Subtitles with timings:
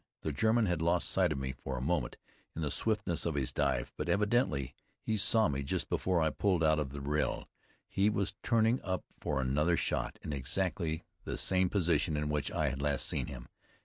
[0.21, 2.17] The German had lost sight of me for a moment
[2.55, 6.63] in the swiftness of his dive, but evidently he saw me just before I pulled
[6.63, 7.45] out of the vrille.
[7.87, 12.69] He was turning up for another shot, in exactly the same position in which I
[12.69, 13.47] had last seen him.